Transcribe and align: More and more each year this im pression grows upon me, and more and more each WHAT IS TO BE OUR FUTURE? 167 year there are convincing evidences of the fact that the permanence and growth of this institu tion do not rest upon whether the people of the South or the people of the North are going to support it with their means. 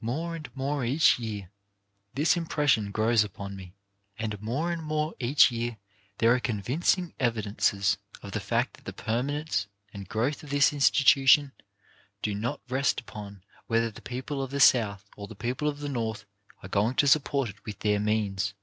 More 0.00 0.34
and 0.34 0.48
more 0.56 0.82
each 0.82 1.18
year 1.18 1.50
this 2.14 2.38
im 2.38 2.46
pression 2.46 2.90
grows 2.90 3.22
upon 3.22 3.54
me, 3.54 3.74
and 4.18 4.40
more 4.40 4.72
and 4.72 4.82
more 4.82 5.14
each 5.20 5.50
WHAT 5.50 5.56
IS 5.58 5.58
TO 5.58 5.58
BE 5.60 5.66
OUR 5.66 5.72
FUTURE? 5.72 6.34
167 6.54 7.04
year 7.04 7.12
there 7.12 7.28
are 7.28 7.28
convincing 7.28 7.28
evidences 7.28 7.98
of 8.22 8.32
the 8.32 8.40
fact 8.40 8.74
that 8.78 8.84
the 8.86 8.94
permanence 8.94 9.66
and 9.92 10.08
growth 10.08 10.42
of 10.42 10.48
this 10.48 10.70
institu 10.72 11.28
tion 11.28 11.52
do 12.22 12.34
not 12.34 12.62
rest 12.70 12.98
upon 13.00 13.44
whether 13.66 13.90
the 13.90 14.00
people 14.00 14.40
of 14.42 14.50
the 14.52 14.58
South 14.58 15.06
or 15.18 15.28
the 15.28 15.34
people 15.34 15.68
of 15.68 15.80
the 15.80 15.90
North 15.90 16.24
are 16.62 16.68
going 16.70 16.94
to 16.94 17.06
support 17.06 17.50
it 17.50 17.62
with 17.66 17.80
their 17.80 18.00
means. 18.00 18.54